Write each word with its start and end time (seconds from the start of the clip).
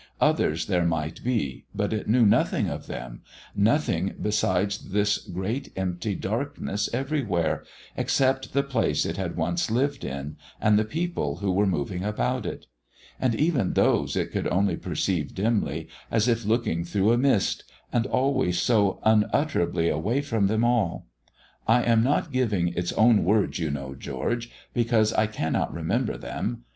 Others 0.19 0.65
there 0.65 0.83
might 0.83 1.23
be, 1.23 1.65
but 1.75 1.93
it 1.93 2.07
knew 2.09 2.25
nothing 2.25 2.67
of 2.67 2.87
them 2.87 3.21
nothing 3.55 4.15
besides 4.19 4.89
this 4.89 5.19
great 5.19 5.71
empty 5.75 6.15
darkness 6.15 6.89
everywhere, 6.91 7.63
except 7.95 8.53
the 8.53 8.63
place 8.63 9.05
it 9.05 9.17
had 9.17 9.35
once 9.37 9.69
lived 9.69 10.03
in, 10.03 10.37
and 10.59 10.79
the 10.79 10.85
people 10.85 11.35
who 11.35 11.51
were 11.51 11.67
moving 11.67 12.03
about 12.03 12.47
it; 12.47 12.65
and 13.19 13.35
even 13.35 13.73
those 13.73 14.15
it 14.15 14.31
could 14.31 14.47
only 14.47 14.75
perceive 14.75 15.35
dimly 15.35 15.87
as 16.09 16.27
if 16.27 16.45
looking 16.45 16.83
through 16.83 17.11
a 17.11 17.17
mist, 17.19 17.63
and 17.93 18.07
always 18.07 18.59
so 18.59 18.99
unutterably 19.03 19.87
away 19.87 20.19
from 20.19 20.47
them 20.47 20.63
all. 20.63 21.05
I 21.67 21.83
am 21.83 22.01
not 22.01 22.31
giving 22.31 22.69
its 22.69 22.91
own 22.93 23.23
words, 23.23 23.59
you 23.59 23.69
know, 23.69 23.93
George, 23.93 24.49
because 24.73 25.13
I 25.13 25.27
cannot 25.27 25.71
remember 25.71 26.17
them. 26.17 26.63